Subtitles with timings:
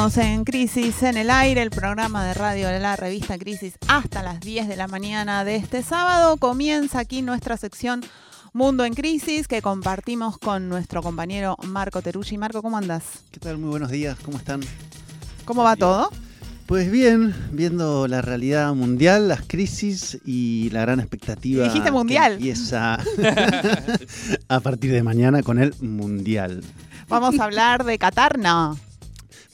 [0.00, 4.40] En Crisis en el Aire, el programa de radio de la revista Crisis hasta las
[4.40, 6.38] 10 de la mañana de este sábado.
[6.38, 8.00] Comienza aquí nuestra sección
[8.54, 12.38] Mundo en Crisis que compartimos con nuestro compañero Marco Teruggi.
[12.38, 13.04] Marco, ¿cómo andas?
[13.30, 13.58] ¿Qué tal?
[13.58, 14.62] Muy buenos días, ¿cómo están?
[15.44, 16.10] ¿Cómo va todo?
[16.64, 21.64] Pues bien, viendo la realidad mundial, las crisis y la gran expectativa.
[21.64, 22.38] Dijiste mundial.
[22.38, 22.98] Que empieza
[24.48, 26.64] a partir de mañana con el mundial.
[27.08, 28.78] Vamos a hablar de Qatar, no.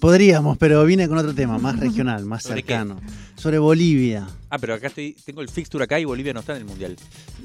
[0.01, 3.01] Podríamos, pero vine con otro tema, más regional, más ¿Sobre cercano.
[3.37, 4.27] Sobre Bolivia.
[4.51, 6.97] Ah, pero acá estoy, tengo el fixture acá y Bolivia no está en el mundial.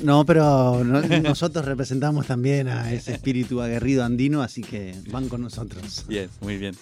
[0.04, 5.42] No, pero no- nosotros representamos también a ese espíritu aguerrido andino, así que van con
[5.42, 6.06] nosotros.
[6.08, 6.76] Bien, muy bien.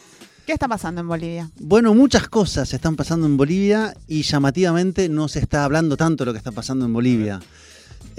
[0.45, 1.52] ¿Qué está pasando en Bolivia?
[1.59, 6.26] Bueno, muchas cosas están pasando en Bolivia y llamativamente no se está hablando tanto de
[6.28, 7.39] lo que está pasando en Bolivia.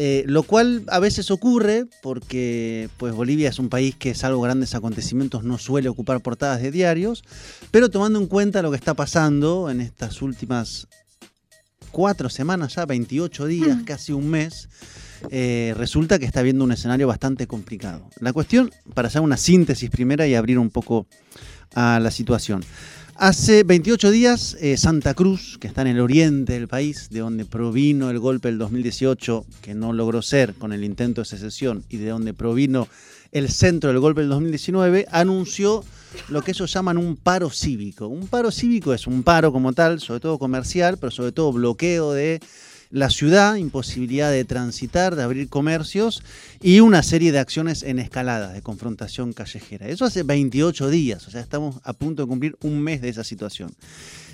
[0.02, 4.74] Eh, lo cual a veces ocurre porque pues Bolivia es un país que salvo grandes
[4.74, 7.22] acontecimientos no suele ocupar portadas de diarios,
[7.70, 10.88] pero tomando en cuenta lo que está pasando en estas últimas
[11.90, 14.70] cuatro semanas ya, 28 días, casi un mes,
[15.30, 18.08] eh, resulta que está viendo un escenario bastante complicado.
[18.20, 21.08] La cuestión, para hacer una síntesis primera y abrir un poco
[21.74, 22.64] a la situación.
[23.22, 27.44] Hace 28 días, eh, Santa Cruz, que está en el oriente del país, de donde
[27.44, 31.98] provino el golpe del 2018, que no logró ser con el intento de secesión, y
[31.98, 32.88] de donde provino
[33.30, 35.84] el centro del golpe del 2019, anunció
[36.30, 38.08] lo que ellos llaman un paro cívico.
[38.08, 42.14] Un paro cívico es un paro como tal, sobre todo comercial, pero sobre todo bloqueo
[42.14, 42.40] de
[42.90, 46.22] la ciudad, imposibilidad de transitar, de abrir comercios
[46.60, 49.88] y una serie de acciones en escalada, de confrontación callejera.
[49.88, 53.24] Eso hace 28 días, o sea, estamos a punto de cumplir un mes de esa
[53.24, 53.74] situación.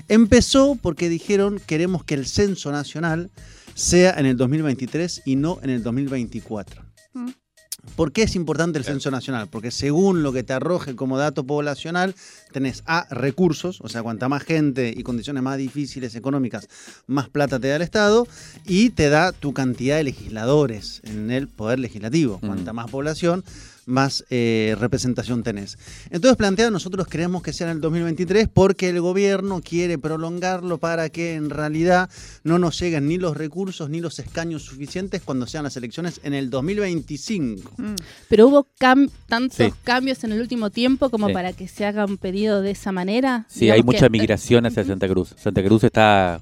[0.08, 3.30] Empezó porque dijeron queremos que el censo nacional
[3.74, 6.82] sea en el 2023 y no en el 2024.
[7.12, 7.45] Mm.
[7.94, 9.48] ¿Por qué es importante el censo nacional?
[9.48, 12.14] Porque según lo que te arroje como dato poblacional,
[12.52, 16.68] tenés A, recursos, o sea, cuanta más gente y condiciones más difíciles económicas,
[17.06, 18.26] más plata te da el Estado,
[18.64, 22.38] y te da tu cantidad de legisladores en el poder legislativo.
[22.40, 23.44] Cuanta más población,
[23.86, 25.78] más eh, representación tenés.
[26.10, 31.08] Entonces planteado, nosotros creemos que sea en el 2023 porque el gobierno quiere prolongarlo para
[31.08, 32.10] que en realidad
[32.44, 36.34] no nos lleguen ni los recursos ni los escaños suficientes cuando sean las elecciones en
[36.34, 37.72] el 2025.
[37.76, 37.94] Mm.
[38.28, 39.72] Pero hubo cam- tantos Sí.
[39.84, 41.32] cambios en el último tiempo como Sí.
[41.32, 43.46] para que se haga un pedido de esa manera.
[43.48, 45.34] Sí, hay mucha que- migración hacia Santa Cruz.
[45.38, 46.40] Santa Cruz está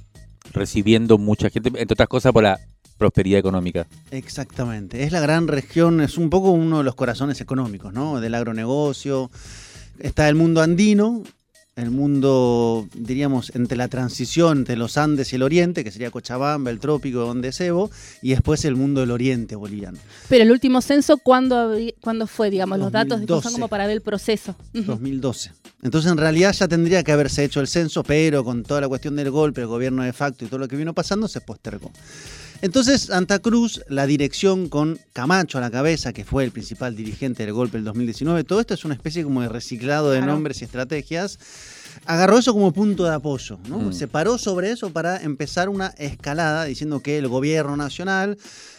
[0.53, 2.59] recibiendo mucha gente, entre otras cosas por la
[2.99, 3.87] prosperidad económica.
[4.11, 5.03] Exactamente.
[5.05, 8.21] Es la gran región, es un poco uno de los corazones económicos, ¿no?
[8.21, 9.31] Del agronegocio.
[9.99, 11.23] Está el mundo andino,
[11.77, 16.71] el mundo, diríamos, entre la transición entre los Andes y el Oriente, que sería Cochabamba,
[16.71, 17.91] el trópico, donde Sebo,
[18.23, 19.99] y después el mundo del Oriente boliviano.
[20.29, 22.51] Pero el último censo, ¿cuándo, cuándo fue?
[22.51, 23.43] Digamos, los datos de- 2012.
[23.45, 24.55] son como para ver el proceso.
[24.73, 24.85] Ujú.
[24.85, 25.51] 2012.
[25.83, 29.17] Entonces, en realidad ya tendría que haberse hecho el censo, pero con toda la cuestión
[29.17, 31.91] del golpe, el gobierno de facto y todo lo que vino pasando, se postergó.
[32.65, 37.45] Entonces, Santa Cruz, la dirección con Camacho a la cabeza, que fue el principal dirigente
[37.45, 40.33] del golpe del 2019, todo esto es una especie como de reciclado de Claro.
[40.33, 41.39] nombres y estrategias,
[42.07, 43.81] agarró eso como punto de apoyo, ¿no?
[43.81, 43.93] Mm.
[43.93, 48.39] Se paró sobre eso para empezar una escalada diciendo que el gobierno nacional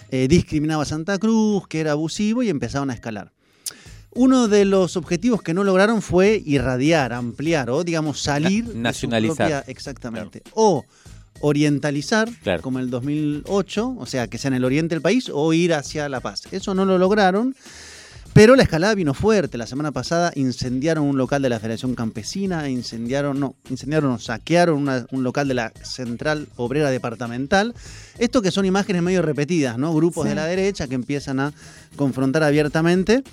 [0.09, 3.33] eh, discriminaba a Santa Cruz, que era abusivo y empezaron a escalar.
[4.15, 8.65] Uno de los objetivos que no lograron fue irradiar, ampliar o, digamos, salir.
[8.65, 10.41] de su propia- exactamente.
[10.55, 10.83] O
[11.41, 12.61] orientalizar, Claro.
[12.61, 16.09] como el 2008, o sea, que sea en el oriente del país, o ir hacia
[16.09, 16.43] La Paz.
[16.51, 17.55] Eso no lo lograron.
[18.33, 19.57] Pero la escalada vino fuerte.
[19.57, 24.77] La semana pasada incendiaron un local de la Federación Campesina, incendiaron, no, incendiaron o saquearon
[24.77, 27.73] una- un local de la Central Obrera Departamental.
[28.19, 29.93] Esto que son imágenes medio repetidas, ¿no?
[29.93, 30.29] Grupos Sí.
[30.29, 31.53] de la derecha que empiezan a
[31.95, 33.23] confrontar abiertamente.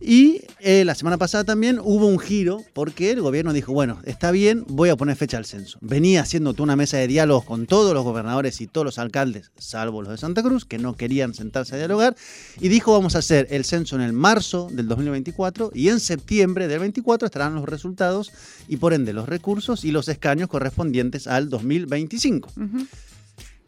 [0.00, 4.30] Y eh, la semana pasada también hubo un giro porque el gobierno dijo, bueno, está
[4.30, 5.78] bien, voy a poner fecha al censo.
[5.80, 10.02] Venía haciendo una mesa de diálogos con todos los gobernadores y todos los alcaldes, salvo
[10.02, 12.16] los de Santa Cruz, que no querían sentarse a dialogar,
[12.60, 16.68] y dijo, vamos a hacer el censo en el marzo del 2024 y en septiembre
[16.68, 18.32] del 24 estarán los resultados
[18.68, 22.50] y por ende los recursos y los escaños correspondientes al 2025.
[22.56, 22.86] Ujú.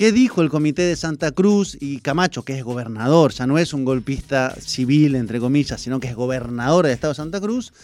[0.01, 3.75] ¿Qué dijo el comité de Santa Cruz y Camacho, que es gobernador, ya no es
[3.75, 7.75] un golpista civil, entre comillas, sino que es gobernador del Estado de Santa Cruz?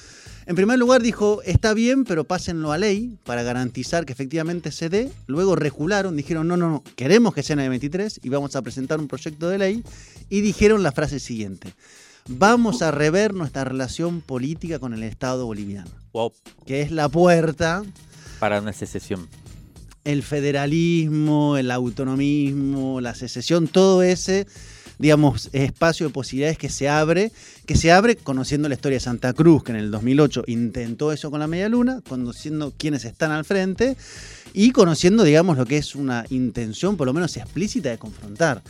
[0.46, 4.88] En primer lugar dijo, está bien, pero pásenlo a ley para garantizar que efectivamente se
[4.88, 5.12] dé.
[5.26, 8.62] Luego recularon, dijeron, no, no, no, queremos que sea en el 23 y vamos a
[8.62, 9.84] presentar un proyecto de ley.
[10.30, 11.74] Y dijeron la frase siguiente,
[12.28, 16.32] vamos a rever nuestra relación política con el Estado boliviano, Wow,
[16.64, 17.82] que es la puerta
[18.40, 19.28] para una secesión.
[20.06, 24.46] El federalismo, el autonomismo, la secesión, todo ese,
[24.98, 27.32] digamos, espacio de posibilidades que se abre,
[27.66, 31.32] que se abre conociendo la historia de Santa Cruz, que en el 2008 intentó eso
[31.32, 33.96] con la media luna, conociendo quiénes están al frente
[34.54, 38.62] y conociendo, digamos, lo que es una intención, por lo menos explícita, de confrontar.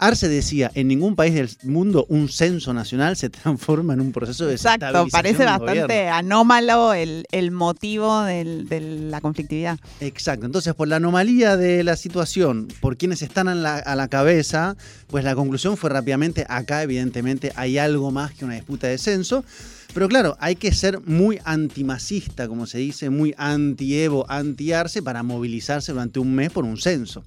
[0.00, 4.46] Arce decía, en ningún país del mundo un censo nacional se transforma en un proceso
[4.46, 9.78] de Exacto, parece bastante anómalo el, el motivo del- de la conflictividad.
[10.00, 14.08] Exacto, entonces por la anomalía de la situación, por quienes están a la, a la
[14.08, 14.76] cabeza,
[15.08, 19.44] pues la conclusión fue rápidamente, acá evidentemente hay algo más que una disputa de censo,
[19.92, 25.92] pero claro, hay que ser muy antimacista, como se dice, muy anti-Evo, anti-Arce, para movilizarse
[25.92, 27.24] durante un mes por un censo.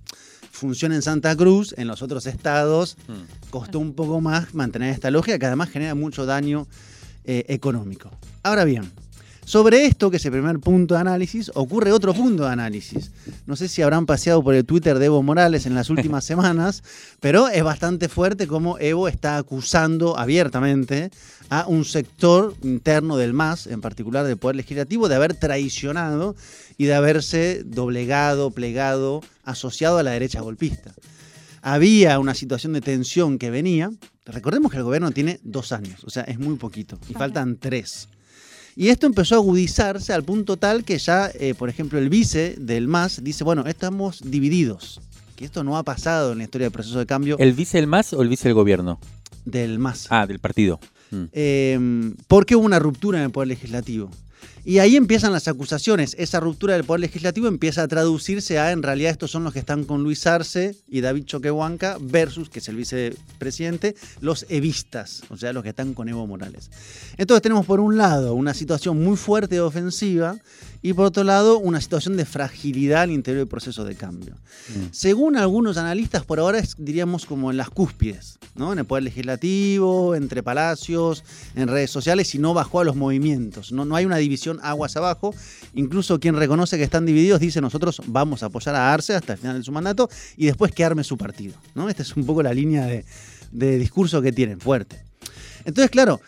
[0.53, 3.50] Funciona en Santa Cruz, en los otros estados Mm.
[3.50, 6.67] costó un poco más mantener esta lógica que además genera mucho daño
[7.25, 8.11] eh, económico.
[8.44, 8.91] Ahora bien,
[9.45, 13.12] sobre esto, que es el primer punto de análisis, ocurre otro punto de análisis.
[13.45, 16.84] No sé si habrán paseado por el Twitter de Evo Morales en las últimas semanas,
[17.19, 21.12] pero es bastante fuerte como Evo está acusando abiertamente
[21.50, 26.36] a un sector interno del MAS, en particular del Poder Legislativo, de haber traicionado
[26.78, 30.94] y de haberse doblegado, plegado, asociado a la derecha golpista
[31.63, 33.90] había una situación de tensión que venía.
[34.25, 38.10] Recordemos que el gobierno tiene dos años, o sea, es muy poquito, y faltan tres.
[38.75, 42.55] Y esto empezó a agudizarse al punto tal que ya, eh, por ejemplo, el vice
[42.57, 44.99] del MAS dice, bueno, estamos divididos,
[45.35, 47.87] que esto no ha pasado en la historia del proceso de cambio ¿El vice el
[47.87, 48.99] MAS o el vice del gobierno?
[49.45, 50.07] del MAS.
[50.09, 50.79] Ah, del partido.
[51.11, 51.23] Mm.
[51.33, 54.09] Eh, porque hubo una ruptura en el Poder Legislativo.
[54.65, 56.15] Y ahí empiezan las acusaciones.
[56.18, 59.60] Esa ruptura del Poder Legislativo empieza a traducirse a, en realidad, estos son los que
[59.60, 65.36] están con Luis Arce y David Choquehuanca versus, que es el vicepresidente, los evistas, o
[65.36, 66.71] sea, los que están con Evo Morales.
[67.18, 70.38] Entonces tenemos por un lado una situación muy fuerte de ofensiva
[70.81, 74.36] y por otro lado una situación de fragilidad al interior del proceso de cambio.
[74.36, 74.92] Mm.
[74.92, 78.74] Según algunos analistas, por ahora es, diríamos, como en las cúspides, ¿no?
[78.74, 81.24] En el Poder Legislativo, entre palacios,
[81.56, 83.71] en redes sociales, y no bajó a los movimientos.
[83.71, 85.33] No, no hay una división aguas abajo.
[85.73, 89.39] Incluso quien reconoce que están divididos dice nosotros vamos a apoyar a Arce hasta el
[89.39, 91.55] final de su mandato y después que arme su partido.
[91.75, 91.89] ¿no?
[91.89, 95.03] Esta es un poco la línea de, discurso que tienen, fuerte.
[95.65, 96.19] Entonces, claro,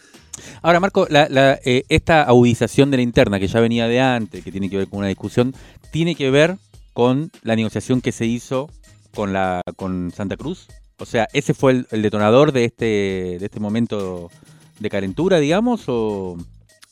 [0.61, 4.69] Ahora, Marco, eh, esta agudización de la interna que ya venía de antes, que tiene
[4.69, 5.55] que ver con una discusión,
[5.91, 6.57] tiene que ver
[6.91, 8.69] con la negociación que se hizo
[9.13, 10.67] con Santa Cruz.
[10.97, 14.29] O sea, ese fue el, el detonador de este de este momento
[14.79, 16.37] de calentura, digamos, o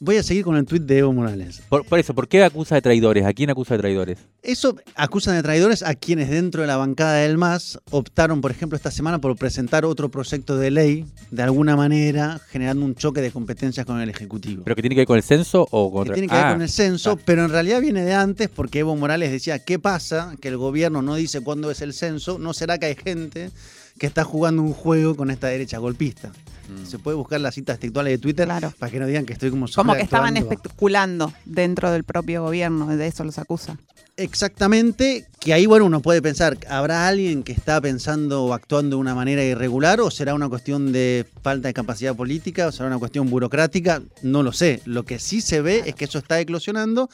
[0.04, 1.62] voy a seguir con el tuit de Evo Morales.
[1.70, 3.26] por, por eso, ¿por qué acusa de traidores?
[3.26, 4.18] ¿A quién acusa de traidores?
[4.42, 8.76] Eso acusan de traidores a quienes dentro de la bancada del MAS optaron, por ejemplo,
[8.76, 13.32] esta semana por presentar otro proyecto de ley, de alguna manera generando un choque de
[13.32, 14.64] competencias con el Ejecutivo.
[14.66, 16.52] ¿Pero que tiene que ver con el censo o con que tiene que ver Ah,
[16.52, 20.36] con el censo, pero en realidad viene de antes porque Evo Morales decía, ¿qué pasa?
[20.42, 23.52] Que el gobierno no dice cuándo es el censo, ¿no será que hay gente
[23.98, 26.32] que está jugando un juego con esta derecha golpista?
[26.70, 26.86] Mm.
[26.86, 28.74] Se puede buscar las citas textuales de Twitter Claro.
[28.80, 32.88] para que no digan que estoy como Como que estaban especulando dentro del propio gobierno,
[32.96, 33.78] de eso los acusa.
[34.16, 39.02] Exactamente, que ahí, bueno, uno puede pensar, ¿habrá alguien que está pensando o actuando de
[39.02, 42.98] una manera irregular o será una cuestión de falta de capacidad política o será una
[42.98, 44.02] cuestión burocrática?
[44.22, 44.82] No lo sé.
[44.86, 47.10] Lo que sí se ve es que eso está eclosionando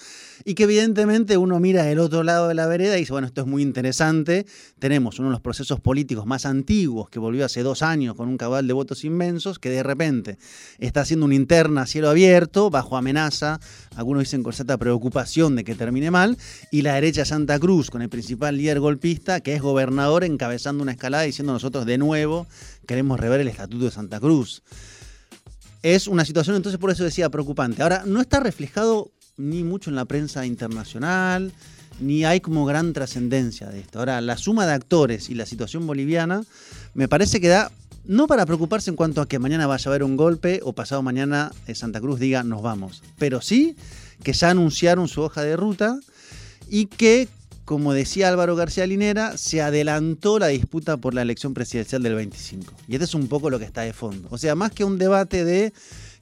[0.45, 3.41] y que evidentemente uno mira del otro lado de la vereda y dice, bueno, esto
[3.41, 4.45] es muy interesante.
[4.77, 8.38] Tenemos uno de los procesos políticos más antiguos que volvió hace dos años con un
[8.38, 10.38] cabal de votos inmensos que de repente
[10.77, 13.59] está haciendo una interna a cielo abierto, bajo amenaza,
[13.95, 16.38] algunos dicen con cierta preocupación de que termine mal,
[16.71, 20.92] y la derecha Santa Cruz, con el principal líder golpista, que es gobernador, encabezando una
[20.92, 22.48] escalada diciendo nosotros de nuevo
[22.86, 24.62] queremos rever el Estatuto de Santa Cruz.
[25.84, 27.82] Es una situación, entonces por eso decía, preocupante.
[27.82, 31.54] Ahora, no está reflejado ni mucho en la prensa internacional,
[32.02, 34.00] ni hay como gran trascendencia de esto.
[34.00, 36.44] Ahora, la suma de actores y la situación boliviana
[36.96, 37.72] me parece que da,
[38.04, 41.02] no para preocuparse en cuanto a que mañana vaya a haber un golpe o pasado
[41.02, 43.78] mañana eh, Santa Cruz diga nos vamos, pero sí
[44.24, 45.98] que ya anunciaron su hoja de ruta
[46.70, 47.28] y que,
[47.70, 52.74] como decía Álvaro García Linera, se adelantó la disputa por la elección presidencial del 25.
[52.88, 54.28] Y este es un poco lo que está de fondo.
[54.32, 55.72] O sea, más que un debate de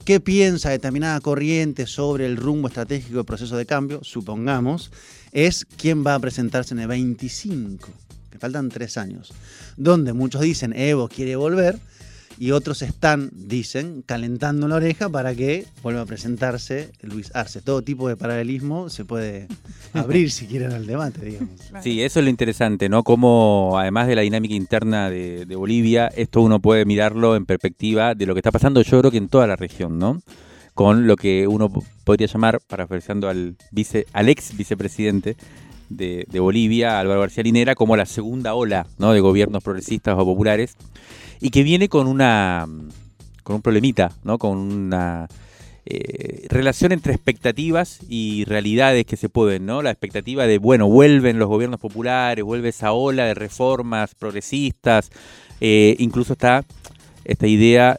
[0.04, 4.92] qué piensa determinada corriente sobre el rumbo estratégico del proceso de cambio, supongamos,
[5.32, 7.88] es quién va a presentarse en el 25.
[8.30, 9.32] Que faltan tres años,
[9.78, 11.78] donde muchos dicen Evo quiere volver
[12.38, 17.60] y otros están, dicen, calentando la oreja para que vuelva a presentarse Luis Arce.
[17.60, 19.48] Todo tipo de paralelismo se puede
[19.92, 21.50] abrir si quieren al debate, digamos.
[21.82, 23.02] Sí, eso es lo interesante, ¿no?
[23.02, 28.14] Como además de la dinámica interna de, de Bolivia, esto uno puede mirarlo en perspectiva
[28.14, 30.20] de lo que está pasando, yo creo que en toda la región, ¿no?
[30.74, 31.70] Con lo que uno
[32.04, 35.36] podría llamar, parafraseando al, vice, al ex vicepresidente
[35.88, 39.12] de, Bolivia, Álvaro García Linera, como la segunda ola ¿no?
[39.12, 40.76] de gobiernos progresistas o populares,
[41.40, 42.66] y que viene con una
[43.42, 44.36] con un problemita, ¿no?
[44.36, 45.26] Con una
[45.86, 49.80] eh, relación entre expectativas y realidades que se pueden, ¿no?
[49.80, 55.10] La expectativa de, bueno, vuelven los gobiernos populares, vuelve esa ola de reformas progresistas,
[55.62, 56.66] eh, incluso está
[57.24, 57.96] esta idea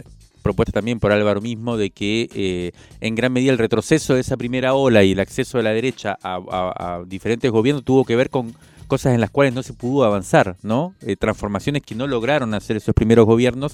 [0.50, 4.36] propuesta también por Álvaro mismo de que eh, en gran medida el retroceso de esa
[4.36, 8.56] primera ola y el acceso de la derecha a, diferentes gobiernos tuvo que ver con
[8.88, 10.96] cosas en las cuales no se pudo avanzar, ¿no?
[11.02, 13.74] Eh, transformaciones que no lograron hacer esos primeros gobiernos.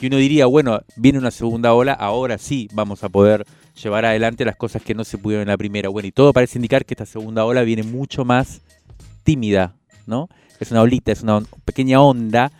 [0.00, 3.46] Y uno diría, bueno, viene una segunda ola, ahora sí vamos a poder
[3.80, 5.88] llevar adelante las cosas que no se pudieron en la primera.
[5.88, 8.60] Bueno, y todo parece indicar que esta segunda ola viene mucho más
[9.22, 9.74] tímida,
[10.06, 10.28] ¿no?
[10.58, 12.50] Es una olita, es una pequeña onda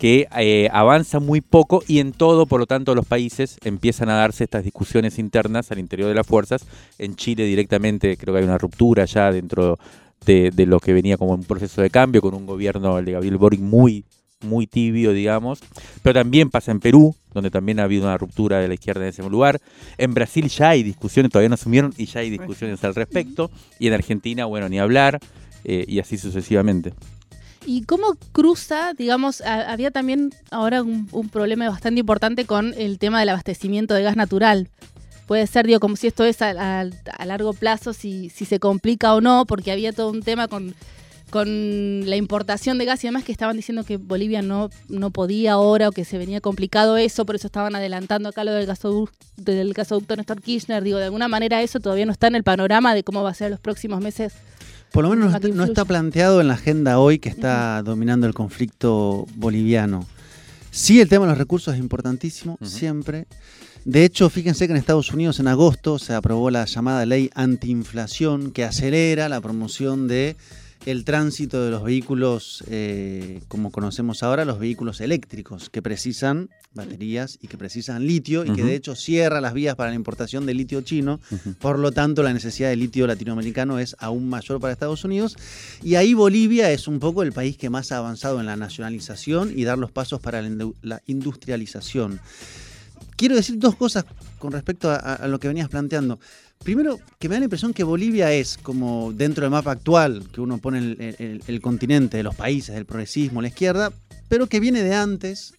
[0.00, 4.14] que eh, avanza muy poco y en todo, por lo tanto, los países empiezan a
[4.14, 6.66] darse estas discusiones internas al interior de las fuerzas.
[6.98, 9.78] En Chile directamente creo que hay una ruptura ya dentro
[10.24, 13.12] de, de lo que venía como un proceso de cambio con un gobierno, el de
[13.12, 14.04] Gabriel Boric, muy
[14.42, 15.60] muy tibio, digamos,
[16.02, 19.08] pero también pasa en Perú, donde también ha habido una ruptura de la izquierda en
[19.08, 19.60] ese lugar.
[19.98, 23.50] En Brasil ya hay discusiones, todavía no asumieron y ya hay discusiones al respecto.
[23.78, 25.20] Y en Argentina, bueno, ni hablar,
[25.64, 26.94] eh, y así sucesivamente.
[27.66, 33.20] ¿Y cómo cruza, digamos, a- había también ahora un, problema bastante importante con el tema
[33.20, 34.68] del abastecimiento de gas natural?
[35.26, 36.50] Puede ser, digo, como si esto es a,
[36.80, 36.86] a-
[37.18, 40.74] a largo plazo, si, si se complica o no, porque había todo un tema con,
[41.28, 45.52] con la importación de gas y demás que estaban diciendo que Bolivia no, no podía
[45.52, 49.16] ahora o que se venía complicado eso, por eso estaban adelantando acá lo del gasoducto,
[49.36, 50.82] del gasoducto Néstor Kirchner.
[50.82, 53.34] Digo, de alguna manera eso todavía no está en el panorama de cómo va a
[53.34, 54.32] ser los próximos meses.
[54.92, 55.84] Por lo menos no está, no está influya.
[55.84, 60.06] planteado en la agenda hoy que está dominando el conflicto boliviano.
[60.70, 63.26] Sí, el tema de los recursos es importantísimo, siempre.
[63.84, 68.50] De hecho, fíjense que en Estados Unidos en agosto se aprobó la llamada ley antiinflación
[68.50, 70.36] que acelera la promoción de
[70.86, 77.38] el tránsito de los vehículos, eh, como conocemos ahora, los vehículos eléctricos, que precisan baterías
[77.42, 80.54] y que precisan litio, y que de hecho cierra las vías para la importación de
[80.54, 81.20] litio chino.
[81.60, 85.36] Por lo tanto, la necesidad de litio latinoamericano es aún mayor para Estados Unidos.
[85.82, 89.52] Y ahí Bolivia es un poco el país que más ha avanzado en la nacionalización
[89.54, 92.20] y dar los pasos para la indu- la industrialización.
[93.16, 94.04] Quiero decir dos cosas
[94.38, 96.18] con respecto a, a- a lo que venías planteando.
[96.62, 100.42] Primero, que me da la impresión que Bolivia es como dentro del mapa actual, que
[100.42, 103.94] uno pone el, continente de los países, del progresismo, la izquierda,
[104.28, 105.54] pero que viene de antes,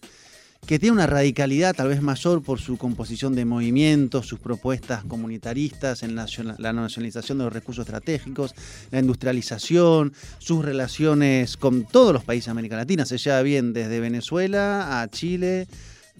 [0.64, 6.04] que tiene una radicalidad tal vez mayor por su composición de movimientos, sus propuestas comunitaristas
[6.04, 6.26] en la,
[6.58, 8.54] la nacionalización de los recursos estratégicos,
[8.92, 13.06] la industrialización, sus relaciones con todos los países de América Latina.
[13.06, 15.66] Se lleva bien desde Venezuela a Chile,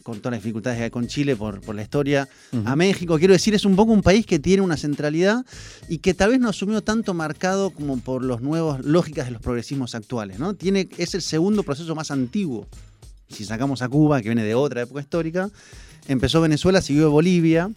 [0.03, 2.29] con todas las dificultades que hay con Chile por, por la historia,
[2.65, 3.19] a México.
[3.19, 5.45] Quiero decir, es un poco un país que tiene una centralidad
[5.89, 9.43] y que tal vez no asumió tanto marcado como por los nuevos lógicas de los
[9.43, 10.39] progresismos actuales.
[10.39, 10.55] ¿no?
[10.55, 12.67] Tiene, es el segundo proceso más antiguo.
[13.29, 15.51] Si sacamos a Cuba, que viene de otra época histórica,
[16.09, 17.71] empezó Venezuela, siguió Bolivia.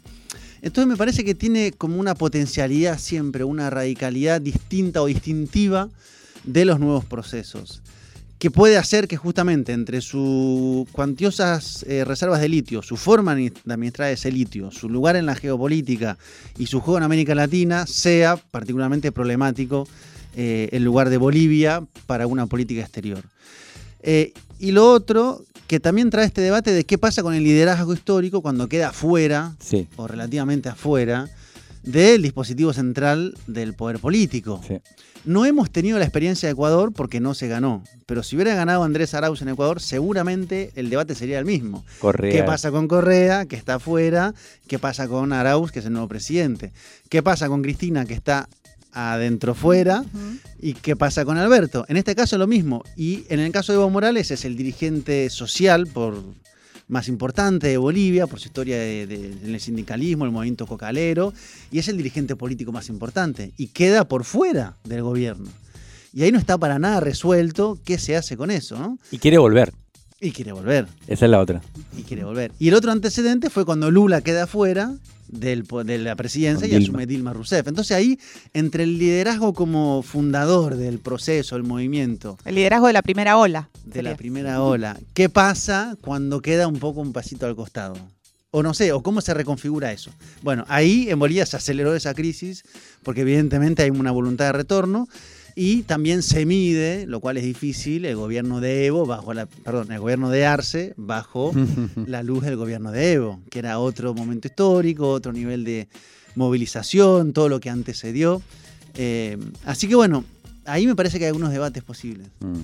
[0.62, 5.89] Entonces me parece que tiene como una potencialidad siempre, una radicalidad distinta o distintiva
[6.44, 7.82] de los nuevos procesos
[8.39, 13.54] que puede hacer que justamente entre sus cuantiosas eh, reservas de litio, su forma de
[13.68, 16.18] administrar ese litio, su lugar en la geopolítica
[16.58, 19.88] y su juego en América Latina, sea particularmente problemático
[20.36, 23.24] eh, el lugar de Bolivia para una política exterior.
[24.04, 27.94] Eh, y lo otro, que también trae este debate de qué pasa con el liderazgo
[27.94, 31.30] histórico cuando queda afuera Sí, o relativamente afuera
[31.86, 34.62] del dispositivo central del poder político.
[34.68, 34.80] sí.
[35.25, 37.84] No hemos tenido la experiencia de Ecuador porque no se ganó.
[38.06, 41.84] Pero si hubiera ganado Andrés Arauz en Ecuador, seguramente el debate sería el mismo.
[41.98, 42.32] Correa.
[42.32, 44.36] ¿Qué pasa con Correa, que está afuera?
[44.68, 46.74] ¿Qué pasa con Arauz, que es el nuevo presidente?
[47.10, 48.48] ¿Qué pasa con Cristina, que está
[48.92, 50.06] adentro fuera?
[50.60, 51.86] ¿Y qué pasa con Alberto?
[51.89, 52.84] En este caso lo mismo.
[52.96, 56.24] Y en el caso de Evo Morales es el dirigente social por
[56.88, 61.34] más importante de Bolivia, por su historia de- de- en el sindicalismo, el movimiento cocalero,
[61.72, 63.51] y es el dirigente político más importante.
[63.58, 65.50] Y queda por fuera del gobierno.
[66.13, 68.98] Y ahí no está para nada resuelto qué se hace con eso, ¿no?
[69.12, 69.74] Y quiere volver.
[70.22, 71.62] Y quiere volver, Esa es la otra.
[71.98, 72.51] y quiere volver.
[72.58, 74.96] Y el otro antecedente fue cuando Lula queda fuera
[75.27, 76.84] del de la presidencia y Dilma.
[76.84, 77.68] asume Dilma Rousseff.
[77.68, 78.18] Entonces ahí,
[78.54, 83.70] entre el liderazgo como fundador del proceso, el movimiento, El liderazgo de la primera ola.
[83.86, 87.96] De la primera ola, ¿qué pasa cuando queda un poco un pasito al costado?
[88.51, 90.12] O no sé, o cómo se reconfigura eso.
[90.42, 92.63] Bueno, ahí en Bolivia se aceleró esa crisis
[93.04, 95.08] porque evidentemente hay una voluntad de retorno
[95.56, 99.92] y también se mide, lo cual es difícil, el gobierno de Evo bajo la, perdón,
[99.92, 101.54] el gobierno de Arce bajo
[102.08, 105.88] la luz del gobierno de Evo, que era otro momento histórico, otro nivel de
[106.36, 108.42] movilización, todo lo que antecedió.
[108.96, 110.25] Eh, así que bueno,
[110.65, 112.27] ahí me parece que hay algunos debates posibles.
[112.39, 112.62] Mm.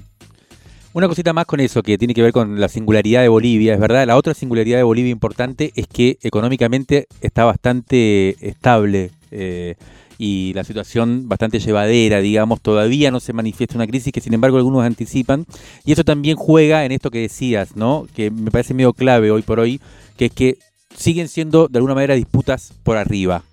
[0.94, 3.80] Una cosita más con eso que tiene que ver con la singularidad de Bolivia, es
[3.80, 4.06] verdad.
[4.06, 9.76] La otra singularidad de Bolivia importante es que económicamente está bastante estable eh,
[10.18, 12.60] y la situación bastante llevadera, digamos.
[12.60, 15.46] Todavía no se manifiesta una crisis que, sin embargo, algunos anticipan.
[15.86, 18.06] Y eso también juega en esto que decías, ¿no?
[18.14, 19.80] Que me parece medio clave hoy por hoy,
[20.18, 20.58] que es que
[20.94, 23.44] siguen siendo de alguna manera disputas por arriba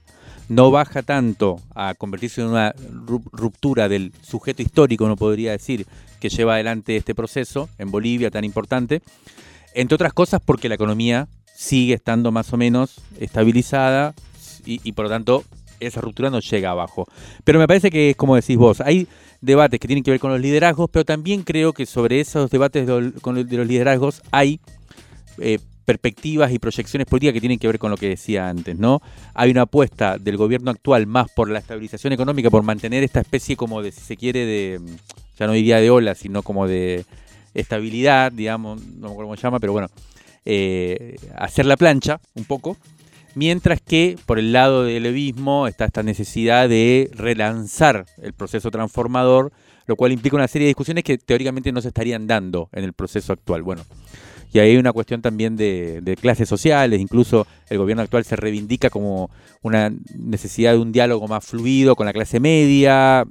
[0.49, 5.87] no baja tanto a convertirse en una ru- ruptura del sujeto histórico, uno podría decir,
[6.21, 9.03] que lleva adelante este proceso en Bolivia tan importante,
[9.75, 14.15] entre otras cosas porque la economía sigue estando más o menos estabilizada
[14.65, 15.45] y, por lo tanto
[15.81, 17.07] esa ruptura no llega abajo.
[17.45, 19.07] Pero me parece que es como decís vos, hay
[19.41, 22.87] debates que tienen que ver con los liderazgos, pero también creo que sobre esos debates
[22.87, 24.61] de los- liderazgos hay
[25.39, 29.01] eh, perspectivas y proyecciones políticas que tienen que ver con lo que decía antes, ¿no?
[29.33, 33.57] Hay una apuesta del gobierno actual más por la estabilización económica, por mantener esta especie
[33.57, 34.81] como de, si se quiere, de,
[35.39, 37.05] ya no diría de ola, sino como de
[37.55, 39.89] estabilidad, digamos, no me acuerdo cómo se llama, pero bueno,
[40.45, 42.77] eh, hacer la plancha un poco,
[43.35, 49.53] mientras que por el lado del levismo está esta necesidad de relanzar el proceso transformador,
[49.87, 52.93] lo cual implica una serie de discusiones que teóricamente no se estarían dando en el
[52.93, 53.63] proceso actual.
[53.63, 53.83] Bueno,
[54.53, 58.91] y ahí hay una cuestión también de, clases sociales, incluso el gobierno actual se reivindica
[58.91, 59.31] como
[59.63, 63.27] una necesidad de un diálogo más fluido con la clase media,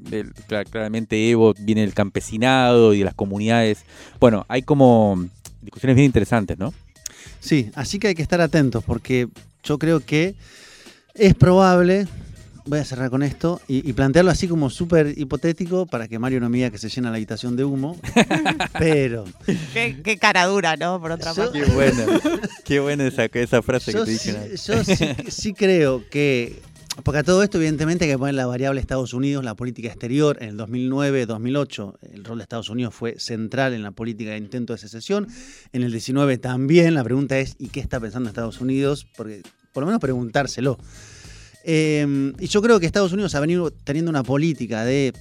[0.69, 3.83] claramente Evo viene del campesinado y de las comunidades.
[4.19, 5.25] Bueno, hay como
[5.61, 6.73] discusiones bien interesantes, ¿no?
[7.39, 9.27] Sí, así que hay que estar atentos porque
[9.63, 10.35] yo creo que
[11.15, 12.07] es probable,
[12.67, 16.39] voy a cerrar con esto y, y plantearlo así como súper hipotético para que Mario
[16.39, 17.97] no me diga que se llena la habitación de humo,
[18.79, 19.25] pero
[19.73, 20.99] Qué, qué cara dura, ¿no?
[21.01, 21.61] Por otra Yo- parte.
[21.61, 22.05] Qué buena,
[22.65, 24.55] qué buena esa, esa frase yo, que te sí, dije.
[24.65, 26.61] yo sí, sí creo que,
[27.03, 30.37] porque a todo esto evidentemente hay que poner la variable Estados Unidos, la política exterior,
[30.41, 34.73] en el 2009-2008 el rol de Estados Unidos fue central en la política de intento
[34.73, 35.27] de secesión,
[35.73, 39.07] en el 19 también, la pregunta es, ¿y qué está pensando Estados Unidos?
[39.15, 39.41] Porque
[39.73, 40.77] por lo menos preguntárselo.
[41.63, 45.13] Eh, y yo creo que Estados Unidos ha venido teniendo una política de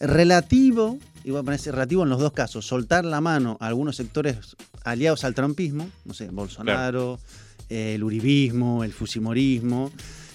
[0.00, 3.96] relativo, y voy a ponerse relativo en los dos casos, soltar la mano a algunos
[3.96, 4.36] sectores
[4.84, 7.20] aliados al trumpismo, no sé, Bolsonaro,
[7.68, 9.92] eh, el uribismo, el fujimorismo,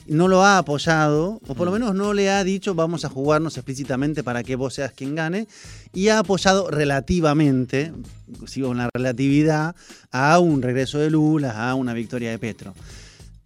[0.08, 1.74] no lo ha apoyado, o por lo Mm.
[1.74, 5.50] menos no le ha dicho vamos a jugarnos explícitamente para que vos seas quien gane,
[5.94, 7.92] y ha apoyado relativamente,
[8.46, 9.76] sigo con la relatividad,
[10.12, 12.74] a un regreso de Lula, a una victoria de Petro.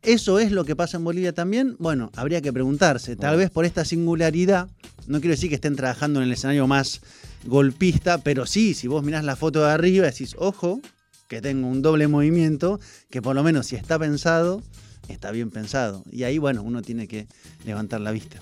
[0.04, 1.76] ¿Eso es lo que pasa en Bolivia también?
[1.78, 3.16] Bueno, habría que preguntarse.
[3.16, 4.68] Tal vez por esta singularidad,
[5.06, 7.02] no quiero decir que estén trabajando en el escenario más
[7.46, 10.82] golpista, pero sí, si vos mirás la foto de arriba, decís, ojo,
[11.28, 12.80] que tengo un doble movimiento,
[13.12, 14.64] que por lo menos si está pensado,
[15.08, 16.04] está bien pensado.
[16.12, 17.28] Y ahí, bueno, uno tiene que
[17.64, 18.42] levantar la vista.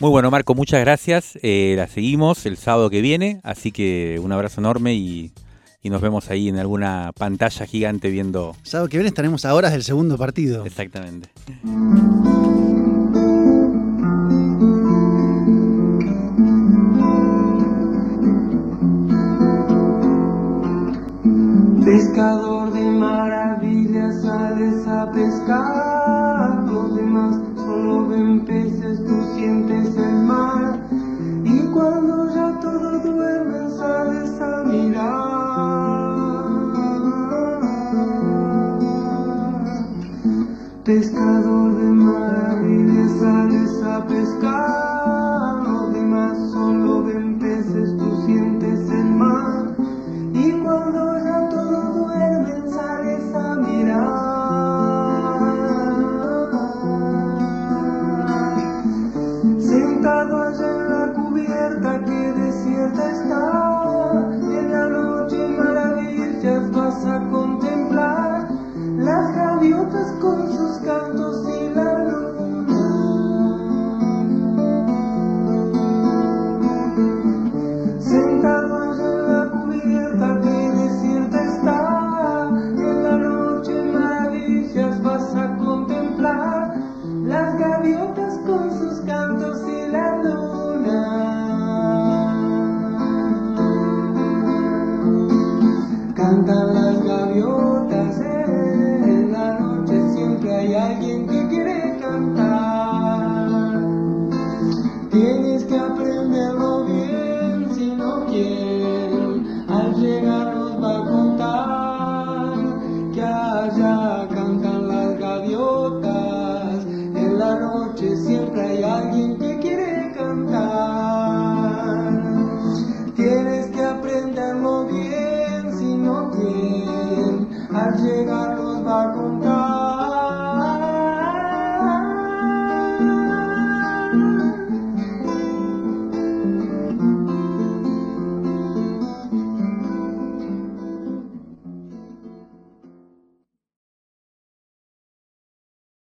[0.00, 1.38] Muy bueno, Marco, muchas gracias.
[1.42, 5.30] Eh, la seguimos el sábado que viene, así que un abrazo enorme y,
[5.84, 9.70] y nos vemos ahí en alguna pantalla gigante viendo Sábado que viene estaremos a horas
[9.72, 10.64] del segundo partido.
[10.64, 11.28] exactamente.
[21.84, 22.53] Pescador